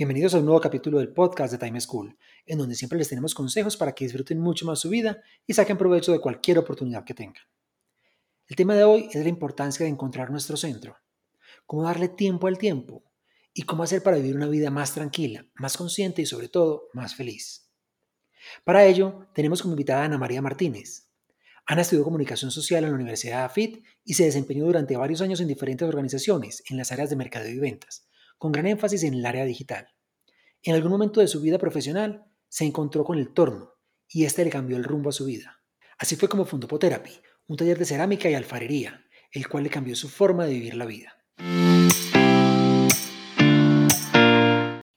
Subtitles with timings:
[0.00, 3.34] Bienvenidos a un nuevo capítulo del podcast de Time School, en donde siempre les tenemos
[3.34, 7.12] consejos para que disfruten mucho más su vida y saquen provecho de cualquier oportunidad que
[7.12, 7.42] tengan.
[8.48, 10.96] El tema de hoy es la importancia de encontrar nuestro centro,
[11.66, 13.04] cómo darle tiempo al tiempo
[13.52, 17.14] y cómo hacer para vivir una vida más tranquila, más consciente y sobre todo más
[17.14, 17.68] feliz.
[18.64, 21.10] Para ello, tenemos como invitada a Ana María Martínez.
[21.66, 25.42] Ana estudió comunicación social en la Universidad de AFIT y se desempeñó durante varios años
[25.42, 28.06] en diferentes organizaciones en las áreas de mercado y ventas
[28.40, 29.88] con gran énfasis en el área digital.
[30.62, 33.74] En algún momento de su vida profesional se encontró con el torno
[34.08, 35.60] y este le cambió el rumbo a su vida.
[35.98, 37.12] Así fue como fundó Potherapy,
[37.48, 40.86] un taller de cerámica y alfarería, el cual le cambió su forma de vivir la
[40.86, 41.18] vida.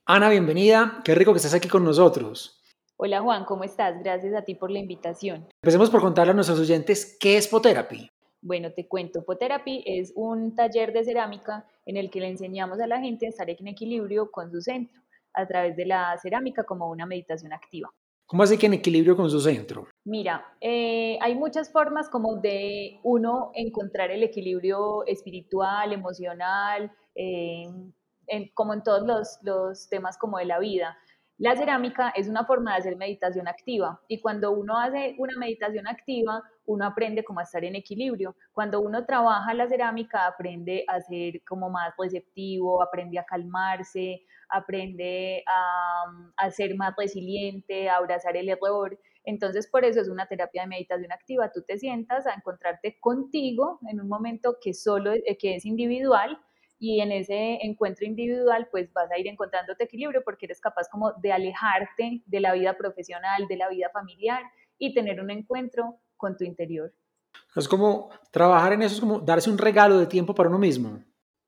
[0.06, 1.02] Ana, bienvenida.
[1.04, 2.62] Qué rico que estás aquí con nosotros.
[2.96, 4.00] Hola Juan, ¿cómo estás?
[4.02, 5.50] Gracias a ti por la invitación.
[5.62, 8.10] Empecemos por contarle a nuestros oyentes qué es Potherapy.
[8.46, 12.88] Bueno, te cuento, Potherapy es un taller de cerámica en el que le enseñamos a
[12.88, 15.02] la gente a estar en equilibrio con su centro
[15.34, 17.90] a través de la cerámica como una meditación activa.
[18.26, 19.88] ¿Cómo hace que en equilibrio con su centro?
[20.04, 27.70] Mira, eh, hay muchas formas como de uno encontrar el equilibrio espiritual, emocional, eh,
[28.54, 30.98] como en todos los, los temas como de la vida.
[31.40, 35.88] La cerámica es una forma de hacer meditación activa y cuando uno hace una meditación
[35.88, 38.36] activa, uno aprende como a estar en equilibrio.
[38.52, 45.44] Cuando uno trabaja la cerámica, aprende a ser como más receptivo, aprende a calmarse, aprende
[45.48, 46.04] a,
[46.38, 49.00] a ser más resiliente, a abrazar el error.
[49.26, 51.52] Entonces, por eso es una terapia de meditación activa.
[51.52, 56.40] Tú te sientas a encontrarte contigo en un momento que solo que es individual
[56.84, 61.14] y en ese encuentro individual pues vas a ir encontrándote equilibrio porque eres capaz como
[61.14, 64.44] de alejarte de la vida profesional, de la vida familiar
[64.78, 66.94] y tener un encuentro con tu interior.
[67.56, 71.02] Es como trabajar en eso, es como darse un regalo de tiempo para uno mismo.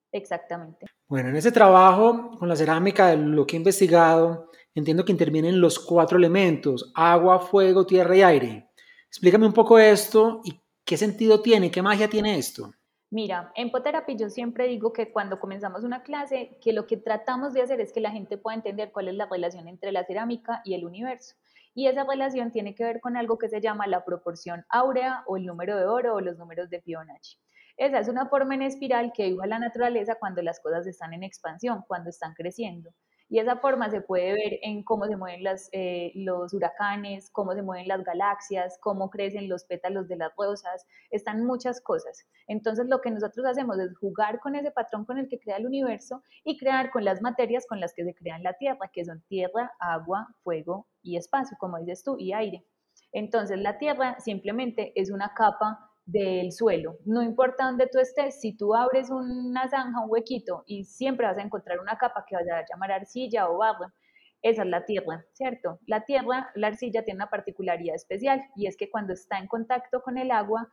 [0.10, 0.86] Exactamente.
[1.06, 5.80] Bueno, en ese trabajo con la cerámica, lo que he investigado, entiendo que intervienen los
[5.80, 8.70] cuatro elementos, agua, fuego, tierra y aire.
[9.10, 12.72] Explícame un poco esto y qué sentido tiene, qué magia tiene esto.
[13.16, 17.54] Mira, en Potherapy yo siempre digo que cuando comenzamos una clase, que lo que tratamos
[17.54, 20.62] de hacer es que la gente pueda entender cuál es la relación entre la cerámica
[20.66, 21.34] y el universo.
[21.74, 25.38] Y esa relación tiene que ver con algo que se llama la proporción áurea o
[25.38, 27.38] el número de oro o los números de Fibonacci.
[27.78, 31.24] Esa es una forma en espiral que dibuja la naturaleza cuando las cosas están en
[31.24, 32.92] expansión, cuando están creciendo.
[33.28, 37.64] Y esa forma se puede ver en cómo se mueven eh, los huracanes, cómo se
[37.64, 42.28] mueven las galaxias, cómo crecen los pétalos de las rosas, están muchas cosas.
[42.48, 45.66] Entonces lo que nosotros hacemos es jugar con ese patrón con el que crea el
[45.66, 49.22] universo y crear con las materias con las que se crea la Tierra, que son
[49.28, 52.64] tierra, agua, fuego y espacio, como dices tú, y aire.
[53.12, 56.98] Entonces la Tierra simplemente es una capa del suelo.
[57.06, 61.38] No importa dónde tú estés, si tú abres una zanja, un huequito, y siempre vas
[61.38, 63.92] a encontrar una capa que vas a llamar arcilla o barro,
[64.42, 65.80] esa es la tierra, ¿cierto?
[65.88, 70.02] La tierra, la arcilla tiene una particularidad especial y es que cuando está en contacto
[70.04, 70.70] con el agua,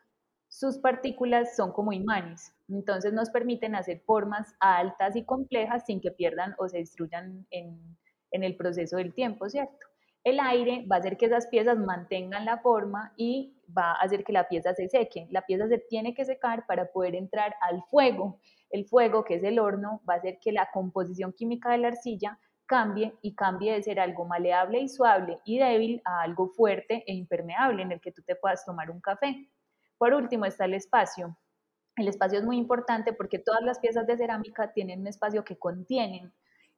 [0.49, 6.11] sus partículas son como imanes, entonces nos permiten hacer formas altas y complejas sin que
[6.11, 7.97] pierdan o se destruyan en,
[8.33, 9.87] en el proceso del tiempo, ¿cierto?
[10.25, 14.23] El aire va a hacer que esas piezas mantengan la forma y va a hacer
[14.23, 15.27] que la pieza se seque.
[15.31, 18.39] La pieza se tiene que secar para poder entrar al fuego.
[18.71, 21.89] El fuego, que es el horno, va a hacer que la composición química de la
[21.89, 27.03] arcilla cambie y cambie de ser algo maleable y suave y débil a algo fuerte
[27.07, 29.51] e impermeable en el que tú te puedas tomar un café.
[29.99, 31.37] Por último está el espacio.
[31.97, 35.59] El espacio es muy importante porque todas las piezas de cerámica tienen un espacio que
[35.59, 36.33] contienen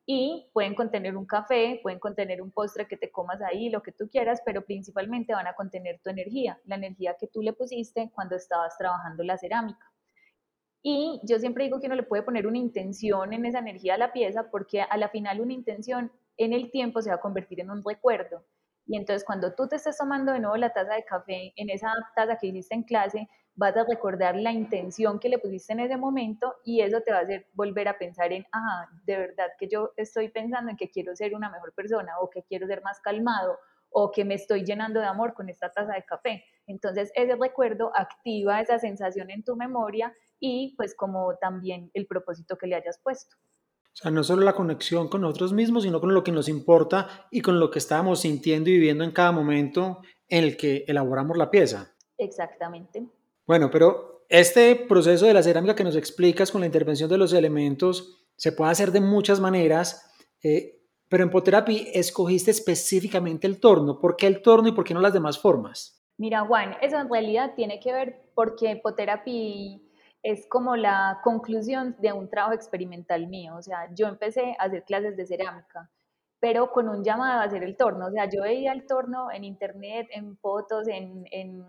[0.06, 3.92] y pueden contener un café, pueden contener un postre que te comas ahí, lo que
[3.92, 8.10] tú quieras, pero principalmente van a contener tu energía, la energía que tú le pusiste
[8.14, 9.90] cuando estabas trabajando la cerámica.
[10.82, 13.98] Y yo siempre digo que uno le puede poner una intención en esa energía a
[13.98, 17.60] la pieza porque a la final una intención en el tiempo se va a convertir
[17.60, 18.44] en un recuerdo.
[18.86, 21.92] Y entonces cuando tú te estés tomando de nuevo la taza de café en esa
[22.14, 25.96] taza que hiciste en clase, vas a recordar la intención que le pusiste en ese
[25.96, 29.68] momento y eso te va a hacer volver a pensar en, ajá, de verdad que
[29.68, 33.00] yo estoy pensando en que quiero ser una mejor persona o que quiero ser más
[33.00, 33.58] calmado
[33.90, 36.44] o que me estoy llenando de amor con esta taza de café.
[36.66, 42.58] Entonces ese recuerdo activa esa sensación en tu memoria y pues como también el propósito
[42.58, 43.36] que le hayas puesto.
[43.94, 47.28] O sea, no solo la conexión con nosotros mismos, sino con lo que nos importa
[47.30, 51.36] y con lo que estábamos sintiendo y viviendo en cada momento en el que elaboramos
[51.36, 51.94] la pieza.
[52.18, 53.06] Exactamente.
[53.46, 57.32] Bueno, pero este proceso de la cerámica que nos explicas con la intervención de los
[57.32, 60.10] elementos se puede hacer de muchas maneras,
[60.42, 64.00] eh, pero en Poterapi escogiste específicamente el torno.
[64.00, 66.04] ¿Por qué el torno y por qué no las demás formas?
[66.16, 69.83] Mira, Juan, eso en realidad tiene que ver porque Poterapi
[70.24, 73.54] es como la conclusión de un trabajo experimental mío.
[73.56, 75.90] O sea, yo empecé a hacer clases de cerámica,
[76.40, 78.06] pero con un llamado a hacer el torno.
[78.06, 81.62] O sea, yo veía el torno en internet, en fotos, en, en,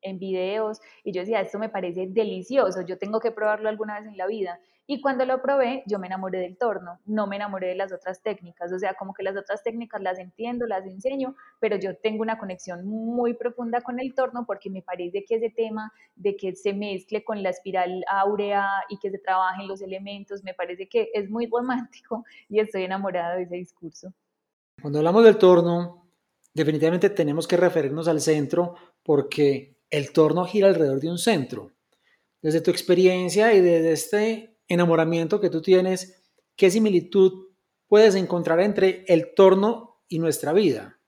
[0.00, 4.08] en videos, y yo decía, esto me parece delicioso, yo tengo que probarlo alguna vez
[4.08, 4.58] en la vida.
[4.92, 8.20] Y cuando lo probé, yo me enamoré del torno, no me enamoré de las otras
[8.20, 8.70] técnicas.
[8.74, 12.36] O sea, como que las otras técnicas las entiendo, las enseño, pero yo tengo una
[12.36, 16.74] conexión muy profunda con el torno porque me parece que ese tema de que se
[16.74, 21.30] mezcle con la espiral áurea y que se trabajen los elementos, me parece que es
[21.30, 24.12] muy romántico y estoy enamorada de ese discurso.
[24.82, 26.06] Cuando hablamos del torno,
[26.52, 31.70] definitivamente tenemos que referirnos al centro porque el torno gira alrededor de un centro.
[32.42, 36.22] Desde tu experiencia y desde este enamoramiento que tú tienes,
[36.56, 37.48] ¿qué similitud
[37.88, 40.98] puedes encontrar entre el torno y nuestra vida?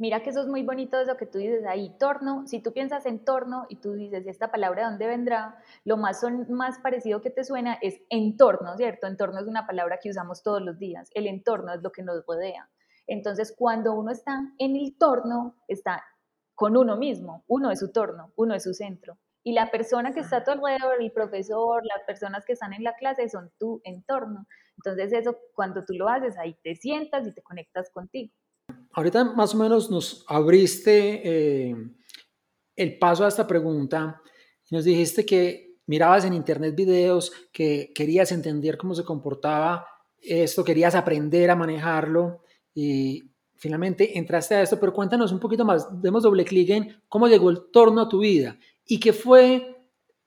[0.00, 3.04] Mira que eso es muy bonito eso que tú dices ahí, torno, si tú piensas
[3.04, 5.58] en torno y tú dices, esta palabra de dónde vendrá?
[5.84, 9.08] Lo más, son, más parecido que te suena es entorno, ¿cierto?
[9.08, 12.24] Entorno es una palabra que usamos todos los días, el entorno es lo que nos
[12.24, 12.70] rodea.
[13.08, 16.04] Entonces, cuando uno está en el torno, está
[16.54, 19.18] con uno mismo, uno es su torno, uno es su centro.
[19.44, 22.82] Y la persona que está a tu alrededor, el profesor, las personas que están en
[22.82, 24.46] la clase son tu entorno.
[24.76, 28.32] Entonces eso, cuando tú lo haces, ahí te sientas y te conectas contigo.
[28.92, 31.76] Ahorita más o menos nos abriste eh,
[32.76, 34.20] el paso a esta pregunta
[34.70, 39.86] y nos dijiste que mirabas en internet videos, que querías entender cómo se comportaba
[40.20, 42.42] esto, querías aprender a manejarlo
[42.74, 47.26] y finalmente entraste a esto, pero cuéntanos un poquito más, demos doble clic en cómo
[47.26, 48.58] llegó el torno a tu vida
[48.90, 49.76] ¿Y qué fue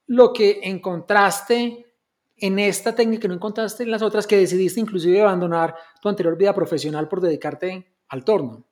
[0.05, 1.95] lo que encontraste
[2.37, 6.37] en esta técnica que no encontraste en las otras que decidiste inclusive abandonar tu anterior
[6.37, 8.63] vida profesional por dedicarte al torno?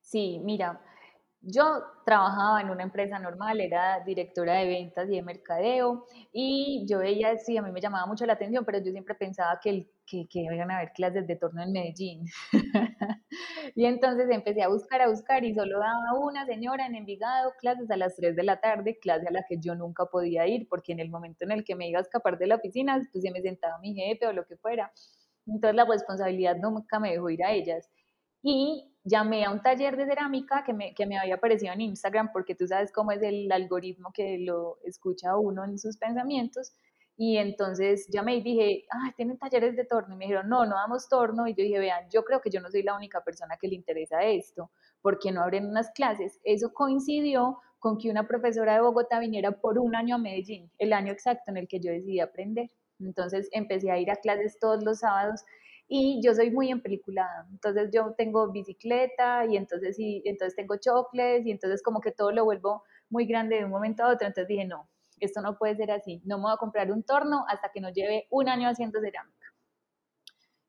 [0.00, 0.80] Sí, mira,
[1.42, 7.00] yo trabajaba en una empresa normal, era directora de ventas y de mercadeo, y yo
[7.00, 9.90] veía y a mí me llamaba mucho la atención, pero yo siempre pensaba que, el,
[10.06, 12.24] que, que iban a haber clases de torno en Medellín.
[13.74, 17.90] y entonces empecé a buscar, a buscar, y solo daba una señora en Envigado clases
[17.90, 20.92] a las 3 de la tarde, clase a la que yo nunca podía ir, porque
[20.92, 23.30] en el momento en el que me iba a escapar de la oficina, pues se
[23.30, 24.92] me sentaba mi jefe o lo que fuera.
[25.46, 27.88] Entonces la responsabilidad nunca me dejó ir a ellas.
[28.42, 32.30] Y llamé a un taller de cerámica que me, que me había aparecido en Instagram,
[32.32, 36.72] porque tú sabes cómo es el algoritmo que lo escucha uno en sus pensamientos.
[37.20, 40.14] Y entonces llamé y dije, ah, ¿tienen talleres de torno?
[40.14, 41.48] Y me dijeron, no, no damos torno.
[41.48, 43.74] Y yo dije, vean, yo creo que yo no soy la única persona que le
[43.74, 44.70] interesa esto,
[45.02, 46.38] porque no abren unas clases.
[46.44, 50.92] Eso coincidió con que una profesora de Bogotá viniera por un año a Medellín, el
[50.92, 52.70] año exacto en el que yo decidí aprender.
[53.00, 55.44] Entonces empecé a ir a clases todos los sábados
[55.88, 61.46] y yo soy muy empeliculada, entonces yo tengo bicicleta y entonces, y, entonces tengo chocles
[61.46, 64.48] y entonces como que todo lo vuelvo muy grande de un momento a otro, entonces
[64.48, 64.86] dije, no,
[65.26, 67.90] esto no puede ser así, no me voy a comprar un torno hasta que no
[67.90, 69.38] lleve un año haciendo cerámica.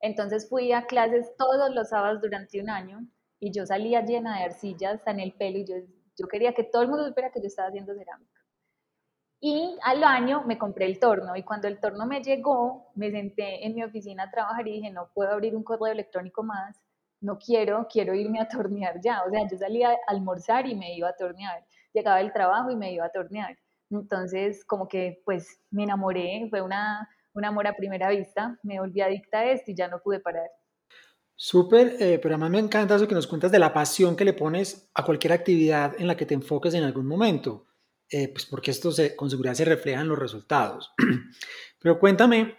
[0.01, 3.05] Entonces fui a clases todos los sábados durante un año
[3.39, 6.89] y yo salía llena de arcillas en el pelo y yo, quería que todo el
[6.89, 8.39] mundo supiera que yo estaba haciendo cerámica.
[9.41, 13.65] Y al año me compré el torno y cuando el torno me llegó, me senté
[13.65, 16.77] en mi oficina a trabajar y dije, no puedo abrir un correo electrónico más,
[17.21, 19.23] no quiero, quiero irme a tornear ya.
[19.23, 22.75] O sea, yo salía a almorzar y me iba a tornear, llegaba del trabajo y
[22.75, 23.57] me iba a tornear.
[23.89, 29.01] Entonces, como que pues me enamoré, fue una, un amor a primera vista, me volví
[29.01, 30.49] adicta a esto y ya no pude parar.
[31.35, 34.33] Súper, eh, pero además me encanta eso que nos cuentas de la pasión que le
[34.33, 37.65] pones a cualquier actividad en la que te enfoques en algún momento.
[38.11, 40.93] Eh, pues porque esto se, con seguridad se refleja en los resultados.
[41.79, 42.57] Pero cuéntame,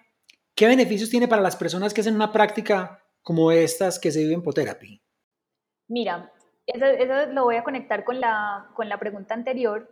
[0.55, 4.37] ¿qué beneficios tiene para las personas que hacen una práctica como estas que se viven
[4.37, 5.03] en Potherapy?
[5.89, 6.33] Mira,
[6.67, 9.91] eso, eso, lo voy a conectar con la, con la pregunta anterior,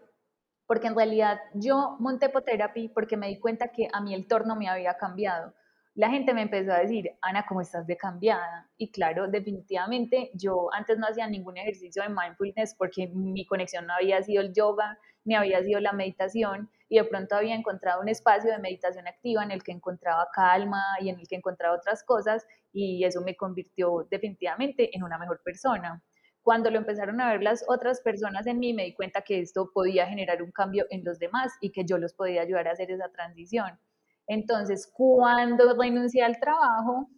[0.68, 4.54] porque en realidad yo monté Potherapy porque me di cuenta que a mí el torno
[4.54, 5.52] me había cambiado
[5.98, 8.70] la gente me empezó a decir, Ana, ¿cómo estás de cambiada?
[8.76, 13.94] Y claro, definitivamente yo antes no hacía ningún ejercicio de mindfulness porque mi conexión no
[13.94, 18.08] había sido el yoga, ni había sido la meditación, y de pronto había encontrado un
[18.08, 22.04] espacio de meditación activa en el que encontraba calma y en el que encontraba otras
[22.04, 26.00] cosas, y eso me convirtió definitivamente en una mejor persona.
[26.48, 29.70] Cuando lo empezaron a ver las otras personas en mí, me di cuenta que esto
[29.70, 32.90] podía generar un cambio en los demás y que yo los podía ayudar a hacer
[32.90, 33.78] esa transición.
[34.26, 37.10] Entonces, cuando renuncié al trabajo,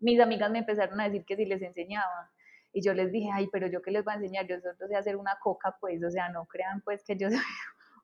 [0.00, 2.30] mis amigas me empezaron a decir que si les enseñaba.
[2.74, 4.94] Y yo les dije, ay, pero yo qué les voy a enseñar, yo solo sé
[4.94, 7.40] hacer una coca, pues, o sea, no crean pues que yo soy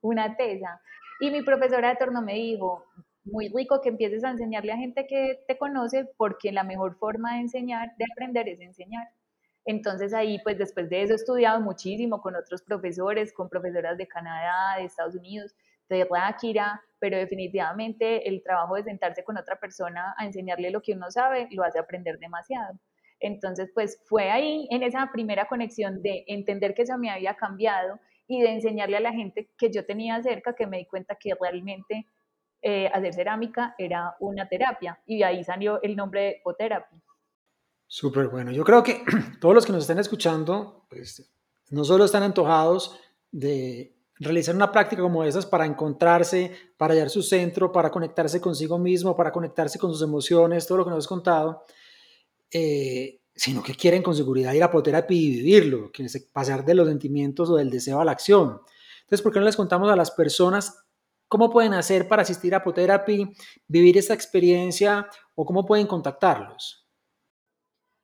[0.00, 0.80] una tesa.
[1.20, 2.86] Y mi profesora de torno me dijo,
[3.24, 7.34] muy rico que empieces a enseñarle a gente que te conoce, porque la mejor forma
[7.34, 9.08] de enseñar, de aprender, es enseñar.
[9.64, 14.08] Entonces ahí, pues después de eso he estudiado muchísimo con otros profesores, con profesoras de
[14.08, 15.54] Canadá, de Estados Unidos,
[15.88, 20.92] de Ráquira, pero definitivamente el trabajo de sentarse con otra persona a enseñarle lo que
[20.92, 22.78] uno sabe lo hace aprender demasiado.
[23.18, 28.00] Entonces, pues fue ahí en esa primera conexión de entender que eso me había cambiado
[28.26, 31.32] y de enseñarle a la gente que yo tenía cerca que me di cuenta que
[31.38, 32.06] realmente
[32.62, 36.98] eh, hacer cerámica era una terapia y de ahí salió el nombre de Poterapia.
[37.92, 38.52] Súper bueno.
[38.52, 39.02] Yo creo que
[39.40, 41.28] todos los que nos están escuchando, pues
[41.70, 42.96] no solo están antojados
[43.32, 48.78] de realizar una práctica como esas para encontrarse, para hallar su centro, para conectarse consigo
[48.78, 51.64] mismo, para conectarse con sus emociones, todo lo que nos has contado,
[52.52, 56.86] eh, sino que quieren con seguridad ir a Poterapia y vivirlo, que pasar de los
[56.86, 58.60] sentimientos o del deseo a la acción.
[59.00, 60.84] Entonces, ¿por qué no les contamos a las personas
[61.26, 63.28] cómo pueden hacer para asistir a Poterapia,
[63.66, 66.79] vivir esta experiencia o cómo pueden contactarlos?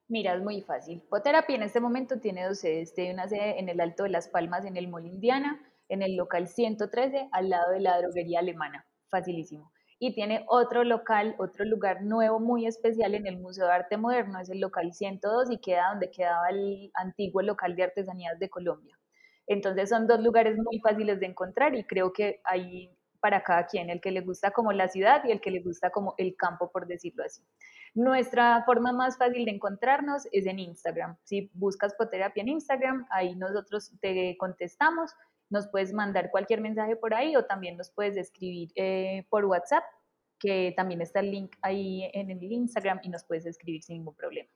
[0.08, 1.02] Mira, es muy fácil.
[1.08, 2.94] Poterapia en este momento tiene dos sedes.
[2.94, 6.48] Tiene una sede en el Alto de las Palmas, en el Molindiana, en el local
[6.48, 8.86] 113, al lado de la droguería alemana.
[9.08, 9.72] Facilísimo.
[9.98, 14.38] Y tiene otro local, otro lugar nuevo muy especial en el Museo de Arte Moderno,
[14.38, 18.96] es el local 102 y queda donde quedaba el antiguo local de artesanías de Colombia.
[19.46, 22.95] Entonces son dos lugares muy fáciles de encontrar y creo que hay
[23.26, 25.90] para cada quien, el que le gusta como la ciudad y el que le gusta
[25.90, 27.42] como el campo, por decirlo así.
[27.92, 31.16] Nuestra forma más fácil de encontrarnos es en Instagram.
[31.24, 35.10] Si buscas Poterapia en Instagram, ahí nosotros te contestamos
[35.50, 39.82] nos puedes mandar cualquier mensaje por ahí o también nos puedes escribir eh, por WhatsApp,
[40.38, 44.14] que también está el link ahí en el Instagram y nos puedes escribir sin ningún
[44.14, 44.48] problema.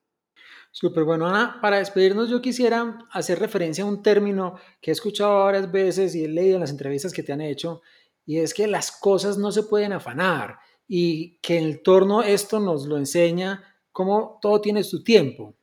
[0.71, 1.59] Súper bueno, Ana.
[1.61, 6.25] Para despedirnos, yo quisiera hacer referencia a un término que he escuchado varias veces y
[6.25, 7.83] he leído en las entrevistas que te han hecho,
[8.31, 12.87] y es que las cosas no se pueden afanar y que el torno esto nos
[12.87, 13.61] lo enseña
[13.91, 15.57] cómo todo tiene su tiempo.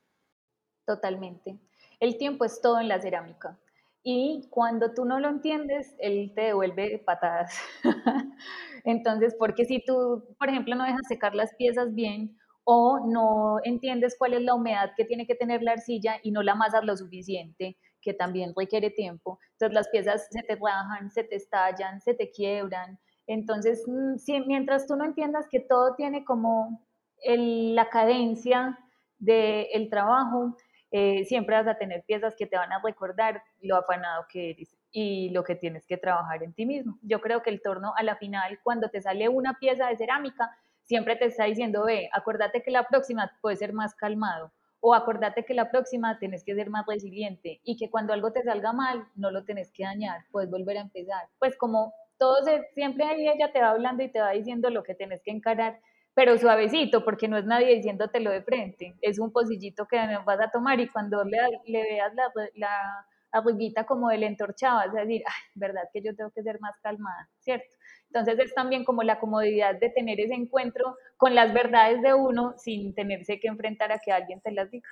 [0.86, 1.58] Totalmente.
[2.02, 3.58] El tiempo es todo en la cerámica
[4.04, 7.58] y cuando tú no lo entiendes, él te devuelve patadas.
[8.84, 14.18] Entonces, porque si tú, por ejemplo, no dejas secar las piezas bien o no entiendes
[14.20, 16.98] cuál es la humedad que tiene que tener la arcilla y no la amasas lo
[16.98, 22.14] suficiente, que también requiere tiempo, entonces las piezas se te rajan, se te estallan, se
[22.14, 22.98] te quiebran.
[23.28, 26.82] Entonces, mm, mientras tú no entiendas que todo tiene como
[27.26, 28.80] la cadencia
[29.18, 30.56] del trabajo,
[30.90, 34.78] eh, siempre vas a tener piezas que te van a recordar lo afanado que eres
[34.90, 36.98] y lo que tienes que trabajar en ti mismo.
[37.02, 40.50] Yo creo que el torno a la final, cuando te sale una pieza de cerámica,
[40.84, 44.54] siempre te está diciendo, ve, acuérdate que la próxima puede ser más calmado
[44.88, 48.41] o acuérdate que la próxima tienes que ser más resiliente y que cuando algo te
[48.44, 51.27] salga mal, no lo tienes que dañar, puedes volver a empezar.
[51.39, 52.38] Pues como todo,
[52.74, 55.82] siempre ahí ella te va hablando y te va diciendo lo que tienes que encarar
[56.13, 60.50] pero suavecito, porque no es nadie diciéndotelo de frente, es un pocillito que vas a
[60.50, 62.12] tomar y cuando le, le veas
[62.56, 66.75] la arruguita como del entorchado, a decir, ay, verdad que yo tengo que ser más
[66.81, 67.75] calmada, ¿cierto?
[68.10, 72.53] Entonces es también como la comodidad de tener ese encuentro con las verdades de uno
[72.57, 74.89] sin tenerse que enfrentar a que alguien te las diga.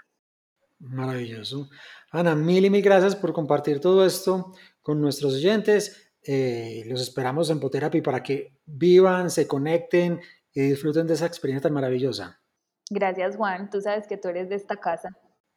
[0.80, 1.70] Maravilloso.
[2.12, 6.14] Ana, mil y mil gracias por compartir todo esto con nuestros oyentes.
[6.22, 10.20] Eh, los esperamos en Poterapi para que vivan, se conecten
[10.54, 12.42] y disfruten de esa experiencia tan maravillosa.
[12.90, 13.70] Gracias, Juan.
[13.70, 15.10] Tú sabes que tú eres de esta casa.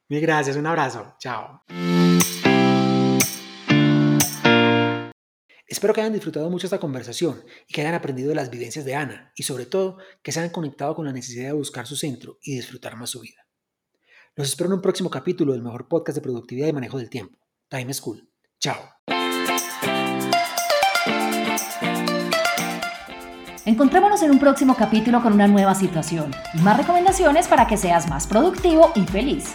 [0.09, 0.57] Mil gracias.
[0.57, 1.15] Un abrazo.
[1.19, 1.63] Chao.
[5.69, 8.95] Espero que hayan disfrutado mucho esta conversación y que hayan aprendido de las vivencias de
[8.95, 12.39] Ana y sobre todo que se hayan conectado con la necesidad de buscar su centro
[12.43, 13.47] y disfrutar más su vida.
[14.35, 17.39] Los espero en un próximo capítulo del mejor podcast de productividad y manejo del tiempo,
[17.69, 18.27] Time School.
[18.59, 18.79] Chao.
[23.67, 28.09] Encontrémonos en un próximo capítulo con una nueva situación y más recomendaciones para que seas
[28.09, 29.55] más productivo y feliz.